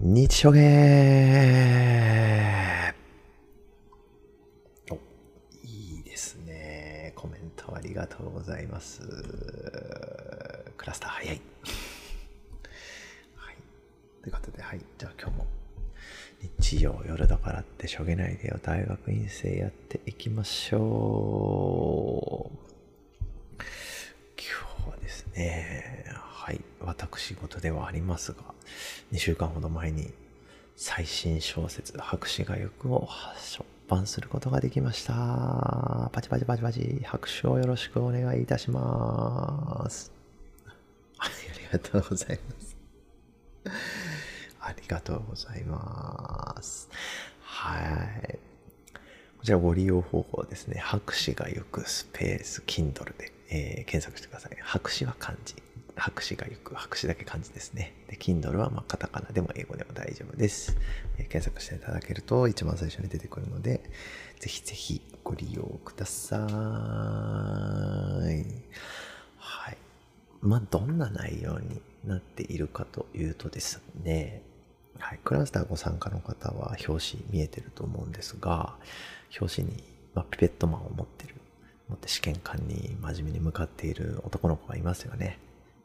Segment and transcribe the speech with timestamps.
[0.00, 0.60] 日書芸
[4.90, 4.94] お、
[5.62, 7.12] いいですね。
[7.14, 9.02] コメントありがとうございます。
[10.76, 11.40] クラスター早い。
[13.36, 13.56] はい。
[14.20, 14.80] ということで、はい。
[14.98, 15.46] じゃあ今日も
[16.60, 18.58] 日曜夜だからってしょげないでよ。
[18.62, 22.56] 大学院生やっていきましょう。
[23.56, 26.60] 今日はですね、はい。
[26.80, 28.42] 私事ではありますが、
[29.12, 30.12] 2週間ほど前に
[30.76, 36.10] 最新小説、博士が行くを出版することができました。
[36.12, 40.12] パチパチパチパチ、拍手をよろしくお願いいたします。
[41.18, 42.76] ありがとうございます。
[44.60, 46.88] ありがとうございます。
[47.42, 47.78] は
[48.32, 48.38] い。
[49.38, 54.56] こちらご利用方法ですね、博士が行くスペース Kindle で、えー検索してください。
[54.60, 55.54] 博士は漢字。
[55.96, 56.74] 博士が行く。
[56.74, 57.94] 博士だけ漢字ですね。
[58.08, 60.76] で、Kindle はまあカタカナでも英語でも大丈夫です。
[61.18, 63.80] え検索していただけると一番最初に出てくるので、
[64.40, 66.42] ぜひぜひご利用ください。
[69.36, 69.76] はい。
[70.42, 74.42] まあ、どんな内容になっているかというとですね、
[74.98, 78.76] はい、クラスターご参加の方は表紙見えてると思うんですが、
[79.40, 79.82] 表紙に、
[80.14, 81.34] まあ、ピペットマンを持ってる、
[81.88, 85.38] 持って試験官に真面目に向かっている男の子がいますよね。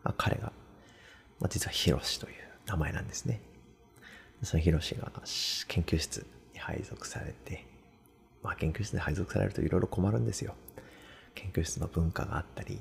[0.03, 0.52] まあ、彼が、
[1.39, 2.33] まあ、実はヒロシという
[2.67, 3.42] 名前なんですね。
[4.44, 5.11] そのヒロシが
[5.67, 7.66] 研究室に配属されて、
[8.42, 10.55] まあ研究室に配属されるといろいろ困るんですよ。
[11.36, 12.80] 研究室の文化があったり、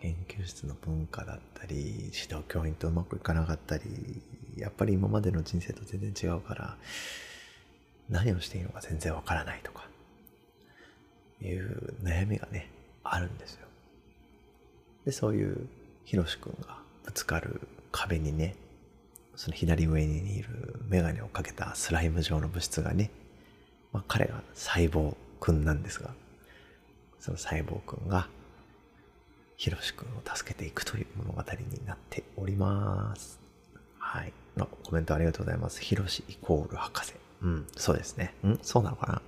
[0.00, 4.22] 研究室の文化だったり、指導教員とうまくいかなかったり、
[4.56, 6.76] やっぱり今までの人生と全然違うから、
[8.10, 9.88] 何をしていいのか全然わからないとか、
[11.40, 12.70] いう悩みがね、
[13.02, 13.66] あるんですよ。
[15.04, 15.68] で、そういう
[16.04, 17.60] ヒロシ君がぶつかる
[17.92, 18.56] 壁にね、
[19.36, 23.10] その左上にいるメガネをかけたスライム状の物質がね、
[23.92, 26.10] まあ、彼が細胞くんなんですが、
[27.20, 28.28] その細胞くんが
[29.56, 33.40] ヒロシ君を助けていくという物語になっております。
[33.98, 34.32] はい。
[34.56, 35.80] のコメントありがとうございます。
[35.80, 37.14] ヒロシイコール博士。
[37.42, 38.34] うん、そうですね。
[38.44, 39.22] うんそうなのかな？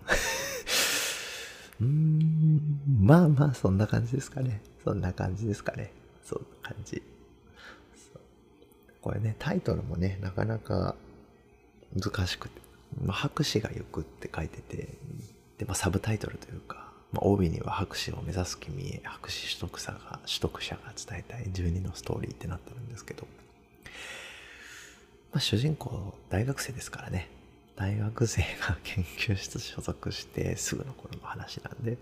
[1.80, 4.60] うーん、まあまあ、そんな感じですかね。
[4.84, 5.92] そんな感じですかね。
[6.24, 7.02] そんな感じ。
[9.02, 10.96] これね、タイトルもね、なかなか
[11.94, 12.60] 難しくて、
[13.04, 14.88] まあ、博士が行くって書いてて、
[15.58, 23.28] で、まあ、サブタイトルというか、まあ、帯には博士を目指す君へ、博士取得者が、取得者が伝えたい12のストーリーってなってるんですけど、
[25.32, 27.28] まあ、主人公、大学生ですからね。
[27.76, 31.98] 大学生が研究室所属してすぐの頃の話なんで、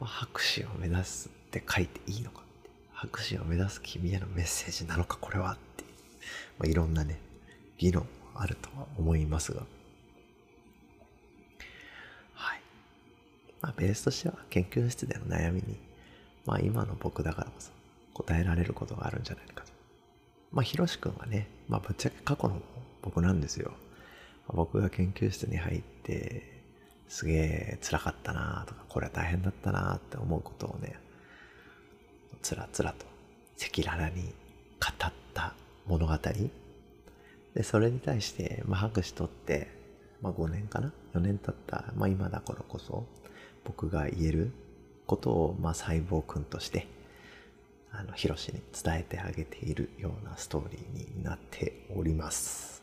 [0.00, 2.70] まあ、博士を目指すって書いていいのかって。
[2.94, 5.88] 博士を目指す君へのメッセージなのか、これはっていう。
[6.58, 7.20] まあ、いろんなね、
[7.76, 9.60] 議論あるとは思いますが。
[12.32, 12.60] はい。
[13.60, 15.76] まあ、ベースとしては研究室での悩みに、
[16.46, 17.70] まあ、今の僕だからこそ
[18.14, 19.72] 答えられることがあるんじゃないかと。
[20.52, 22.62] まあ、ひろしくんはね、まあ、ぶっちゃけ過去の
[23.02, 23.74] 僕なんですよ。
[24.48, 26.56] 僕が研究室に入って、
[27.08, 30.98] すげえ辛かったなとか、これは大変だったなって思うことをね、
[32.42, 33.06] つらつらと
[33.60, 35.54] 赤裸々に語った
[35.86, 36.18] 物語。
[37.54, 39.68] で、それに対して、まあ、博士取って、
[40.20, 43.06] まあ、5年かな ?4 年経った、まあ、今だからこそ、
[43.64, 44.52] 僕が言える
[45.06, 46.86] ことを、まあ、細胞くんとして、
[47.92, 52.75] あの、ヒロシに伝えてあげているようなストーリーになっております。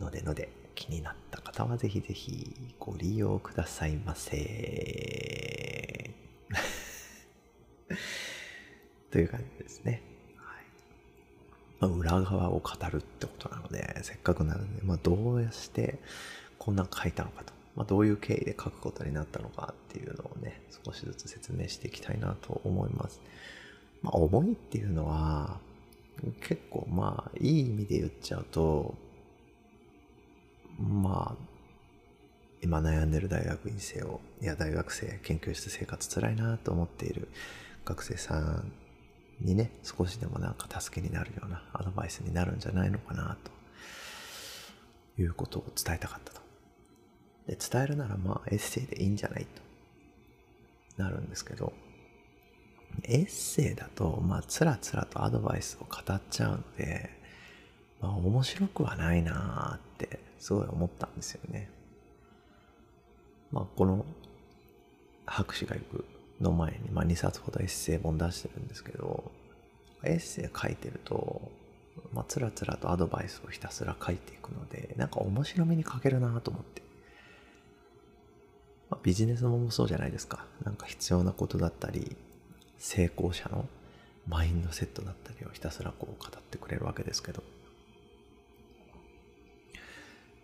[0.00, 6.14] のでので、気になった方はぜひぜひご利用くださいませ。
[9.10, 10.02] という感じですね。
[10.36, 10.64] はい
[11.80, 16.00] まあ、裏側を語るってことなので、せっかくなので、まあ、どうして
[16.58, 23.20] こんなん書いたのかと、まあ、どういう経緯で書くことになったのかっていうのをね、少しずつ説明していきたいなと思います。
[24.02, 25.60] まあ、思いっていうのは、
[26.40, 28.94] 結構まあ、いい意味で言っちゃうと、
[30.78, 31.54] まあ、
[32.62, 37.28] 今悩んでる大学院生を、いや、大学生、研究室生活辛いなと思っている
[37.84, 38.72] 学生さん
[39.40, 43.36] にね、少しでもなんか助けになるようなアドバイスになるんじゃないのかな、
[45.16, 46.40] ということを伝えたかったと。
[47.46, 49.46] で、伝えるならまあ、エッセイでいいんじゃない
[50.96, 51.72] となるんですけど、
[53.02, 57.23] エッセイだと、まあ、つらつらとアドバイスを語っちゃうので、
[58.04, 61.70] まあ、面白くはないなーって、すごい思ったんですよね。
[63.50, 64.04] まあ、この、
[65.24, 66.04] 博士が行く
[66.38, 69.32] の前に、まあ、2冊ほどエッセイ本出してるんですけど、
[70.02, 71.50] エッセイ書いてると、
[72.12, 76.82] まあ、つらつらとアドバイスをひたすら書いていくので、なんか面白みに書けるなと思って。
[78.90, 80.44] まあ、ビジネスもそうじゃないですか。
[80.62, 82.18] なんか必要なことだったり、
[82.76, 83.66] 成功者の
[84.28, 87.42] マインドセットだったりをひたすらこう語ってくれるわけですけど。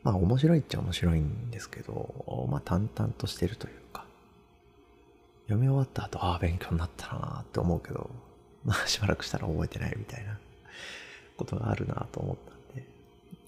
[0.02, 4.04] まあ面白いっちゃ面白いんですけど、まあ淡々としてるというか、
[5.44, 8.08] 読み終わった後、ああ、勉強になったなって思うけど、
[8.64, 10.38] まあしばらくしたら覚えてないみたいな
[11.36, 12.86] ことがあるなと思ったんで、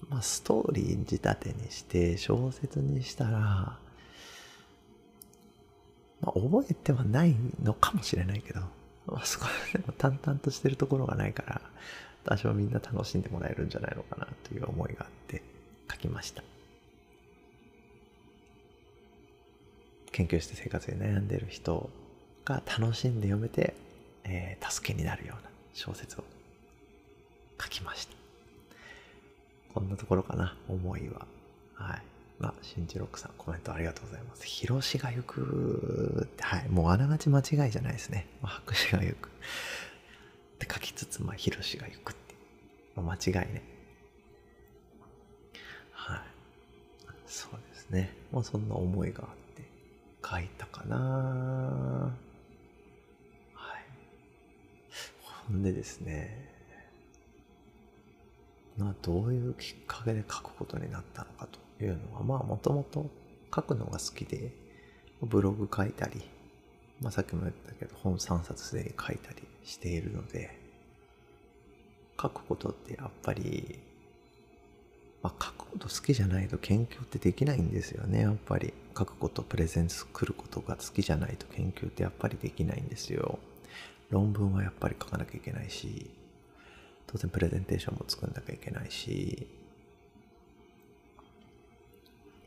[0.09, 3.79] まあストーリー仕立てにして小説にしたら、ま
[6.21, 8.61] あ覚えてはないのかもしれないけど、
[9.07, 11.61] まあそこでも淡々としてるところがないから、
[12.25, 15.52] 多少みんな楽しんでもらえるんじゃないのかなという思いがあって。
[16.03, 16.43] きました。
[20.11, 21.89] 研究して生活で悩んでる人
[22.45, 23.73] が楽しんで読めて、
[24.25, 26.23] えー、助けになるような小説を
[27.59, 28.15] 書きました。
[29.73, 31.25] こんなところかな、思いは。
[31.73, 32.01] はい。
[32.39, 34.45] まあ、新次郎さん、コメントありがとうございます。
[34.45, 36.69] 広しが行くはい。
[36.69, 38.27] もうあながち間違いじゃないですね。
[38.41, 39.29] まあ、博士が行く。
[39.29, 39.29] っ
[40.59, 42.35] て書きつつ、まあ、広しが行くって
[42.95, 43.72] まあ、間違いね。
[47.33, 48.15] そうですね。
[48.31, 49.63] まあ、そんな思いがあって。
[50.23, 52.15] 書いたかな
[53.55, 53.83] はい。
[55.47, 56.53] ほんでですね、
[58.77, 61.47] まあ、どういうきっかけで書くことになったのか
[61.79, 63.09] というのは、まあ、もともと
[63.53, 64.51] 書くのが好きで、
[65.23, 66.21] ブログ書いたり、
[67.01, 70.55] まあ、さっきも言ったけど、本3冊すでに書いたりしているので、
[72.21, 73.79] 書くことってやっぱり
[75.23, 78.73] まあ、書くこと好きじゃないと研究ってできないんですよね、やっぱり。
[78.95, 83.39] 書くこと、プレゼン作ることが好きじゃないと研究ってやっぱりできないんですよ。
[84.09, 86.11] 論文はやっぱり書かなきゃいけないし、
[87.07, 89.47] 当然プレゼンテーションも作んなきゃいけないし、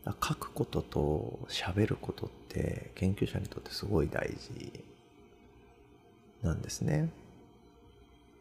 [0.05, 4.84] 書くことと喋ることって研究者にとってすごい大事
[6.43, 7.11] なんですね。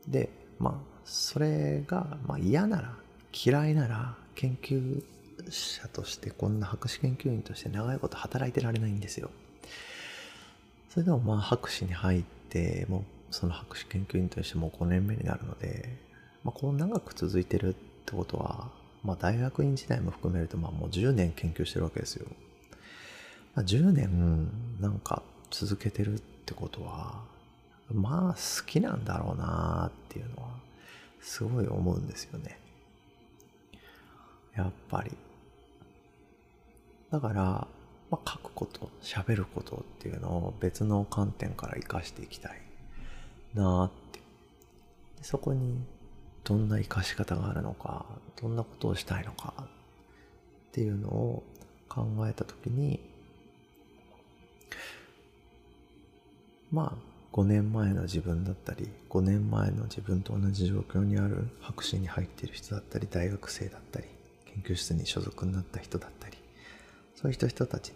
[0.08, 0.30] で、
[0.60, 3.05] まあ、それが、まあ嫌なら、
[3.36, 5.04] 嫌いなら、研究
[5.50, 9.30] 者としてこんな博士研究員として長いこと働いてられないんですよ。
[10.90, 15.98] それでもまあ博士に入ってもうその博士研究員としてもう5年目になるので、
[16.44, 18.70] まあ、こう長く続いてるってことは、
[19.04, 22.28] まあ、大学院時代も含めるとまあもう10年研究してるわけですよ。
[23.56, 24.50] まあ、10年
[24.80, 25.22] なんか
[25.52, 27.24] 続けてるってことは
[27.94, 30.50] まあ好きなんだろうなっていうのは
[31.22, 32.60] すごい思うんですよね。
[34.56, 35.12] やっぱり。
[37.12, 37.68] だから、
[38.12, 42.62] まあ、書くこと、喋ることっていうのを別の観点から活かしていきたい
[43.54, 44.20] なって。
[45.22, 45.84] そこに
[46.44, 48.06] どんな活かし方があるのか、
[48.40, 49.68] どんなことをしたいのかっ
[50.72, 51.44] ていうのを
[51.90, 53.00] 考えたときに、
[56.72, 64.08] まあ、5年前の自分だったり、5年前の自分と同じ状況にある博士に入っている人だったり、大学生だったり、
[64.56, 66.38] 研究室に所属になった人だったり
[67.16, 67.96] そういう人人たちに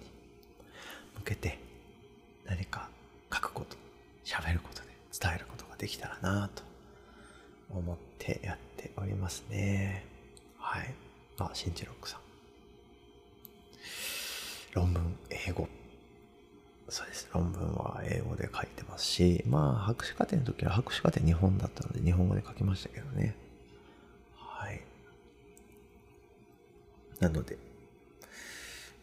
[1.17, 1.59] 向けて
[2.45, 2.89] 何か
[3.33, 3.77] 書くこと
[4.25, 4.87] 喋ることで
[5.19, 6.63] 伝えることができたらなと
[7.71, 10.05] 思ってやっておりますね。
[10.57, 10.93] はい。
[11.37, 12.19] あ新次郎さん。
[14.73, 15.67] 論文英語。
[16.89, 17.29] そうです。
[17.33, 23.35] 論文は英語で書いてますしまあ博士課程の時は博士課程日本だったので日本語で書きましたけどね。
[27.19, 27.57] なので、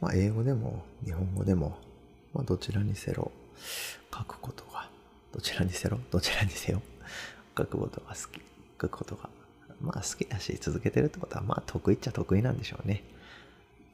[0.00, 1.78] まあ、英語でも日本語でも、
[2.32, 3.30] まあ、どちらにせろ
[4.12, 4.90] 書くことが、
[5.32, 6.82] どちらにせろ、どちらにせよ、
[7.56, 8.40] 書くことが好き、
[8.80, 9.28] 書くことが、
[9.80, 13.02] まあ好きだし、続けてるってことは、まあ得意っちゃ得意なんでしょうね。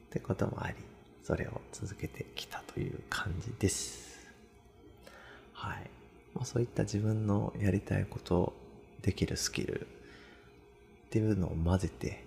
[0.07, 0.77] ってこともあり、
[1.25, 4.31] それを続けてきたという感じです。
[5.53, 5.91] はい。
[6.35, 8.53] まあ、そういった自分のやりたいこと、
[9.03, 9.85] できるスキルっ
[11.11, 12.25] ていうのを混ぜて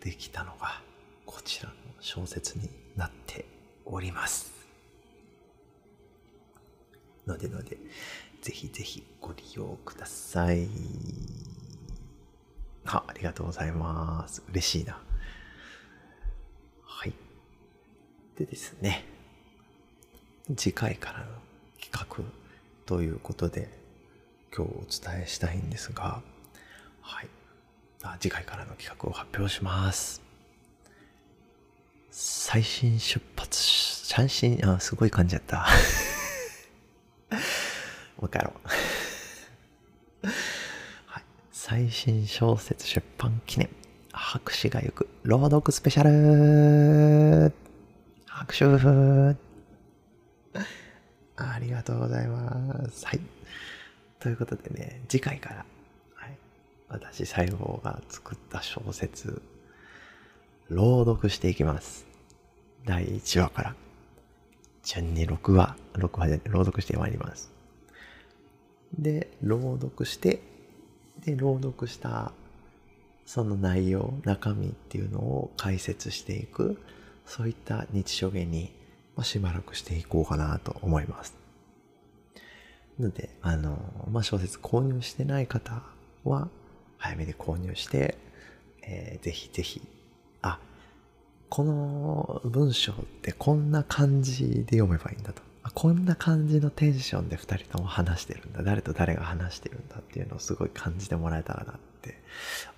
[0.00, 0.82] できたのが、
[1.28, 3.44] こちらの小説になって
[3.84, 4.50] おります。
[7.26, 7.76] のでので、
[8.40, 10.66] ぜひぜひご利用ください。
[12.86, 14.42] あ、ありがとうございます。
[14.48, 14.98] 嬉しいな。
[16.82, 17.12] はい。
[18.38, 19.04] でですね、
[20.56, 21.26] 次回からの
[21.78, 22.24] 企画
[22.86, 23.68] ということで、
[24.56, 26.22] 今日お伝えしたいんですが、
[27.02, 27.28] はい。
[28.02, 30.27] あ次回からの企画を発表します。
[32.10, 33.58] 最新出発、
[34.06, 35.66] 最新、あ、すごい感じやった。
[38.18, 38.54] もう一回やろ
[40.22, 40.26] う。
[41.06, 41.24] はい。
[41.52, 43.68] 最新小説出版記念
[44.12, 47.52] 拍手がゆく朗読スペシャル
[48.26, 48.64] 拍手
[51.36, 53.06] ありがとうございます。
[53.06, 53.20] はい。
[54.18, 55.64] ということでね、次回から、
[56.14, 56.36] はい、
[56.88, 59.40] 私、細胞が作った小説、
[60.70, 62.06] 朗読していきます。
[62.84, 63.74] 第1話から。
[64.82, 67.50] 順に6話、6話で朗読してまいります。
[68.98, 70.40] で、朗読して、
[71.24, 72.32] で、朗読した
[73.24, 76.78] その内容、中身っていうのを解説していく、
[77.24, 78.70] そういった日常芸に、
[79.16, 81.34] まあ、しばらくしていこうかなと思います。
[82.98, 83.78] なので、あの、
[84.10, 85.82] まあ、小説購入してない方
[86.24, 86.50] は、
[86.98, 88.18] 早めに購入して、
[88.82, 89.80] えー、ぜひぜひ、
[91.48, 95.42] この文章ってこんな感じで読めばいいんだと。
[95.74, 98.62] こんな感じのテンションで二人とも話してるんだ。
[98.62, 102.18] 誰と誰が話してるんだっていうのをすごい感じてもらえたらなって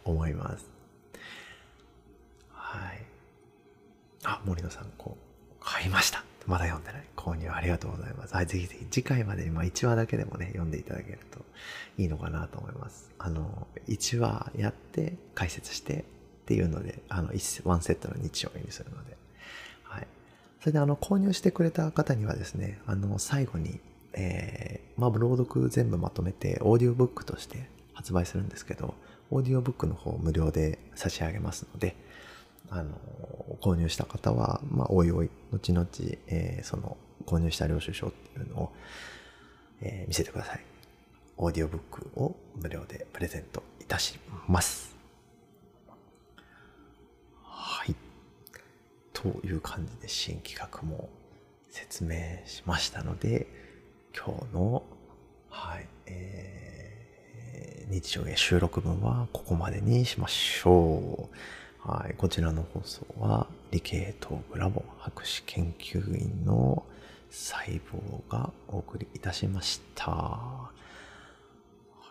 [0.05, 0.71] 思います。
[2.53, 3.03] はい。
[4.25, 6.25] あ、森野さん、こう、買いました。
[6.47, 7.05] まだ読んでない。
[7.17, 8.35] 購入ありがとうございます。
[8.35, 11.41] はい、ぜひぜひ次回までに、まあ1話だけでもね、読んでいただけると
[11.99, 13.11] いいのかなと思います。
[13.19, 16.05] あの、1話やって解説して
[16.41, 17.31] っていうので、あの、
[17.65, 19.17] ワンセットの日曜日にするので、
[19.85, 20.07] はい。
[20.61, 23.81] それであの、購入してくれた方にはですね、あの、最後に、
[24.13, 28.95] えー、まあ、朗読全部まとめて、オーディオブックとして発売するんですけど、
[29.31, 31.95] オーディオブックの方無料で差し上げますので、
[32.71, 32.91] あの、
[33.61, 35.87] 購入した方は、まあ、おいおい、後々、
[36.27, 38.73] えー、その、購入した領収書っていうのを、
[39.83, 40.61] えー、見せてください。
[41.37, 45.00] オーディオブックを無料でプレゼントいたします。
[49.23, 51.09] という感じで新企画も
[51.69, 53.47] 説明しましたので、
[54.17, 54.83] 今日の、
[55.49, 56.81] はい、えー
[57.91, 61.29] 日常芸収録分はここまでにしましょ
[61.85, 61.91] う。
[61.91, 62.15] はい。
[62.15, 66.85] こちらの放送は理系トークラボ博士研究員の
[67.31, 70.13] 細胞がお送りいたしました。
[70.13, 70.71] は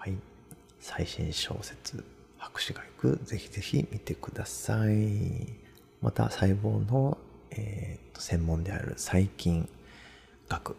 [0.06, 0.14] い。
[0.82, 2.04] 最新小説、
[2.38, 5.69] 博士が行く、ぜひぜひ見てください。
[6.02, 7.18] また、細胞の、
[7.52, 9.68] えー、専門である細菌
[10.48, 10.76] 学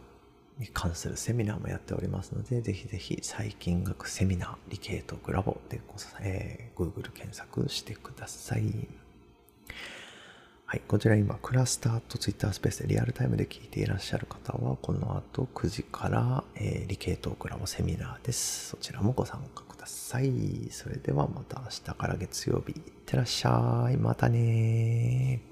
[0.59, 5.81] に関するセミナーもやっておりますので、ぜひぜひ細菌学セミナー、理系トークラボで、
[6.21, 8.89] えー、Google 検索してください。
[10.67, 18.69] はい、こちら今、クラスターと Twitter スペースでリアルタイムで聞いていらっしゃる方は、この後9時から、えー、理系トークラボセミナーです。
[18.69, 20.69] そちらもご参加ください。
[20.71, 23.97] それではまた明日から月曜日、いってらっしゃい。
[23.97, 25.50] またね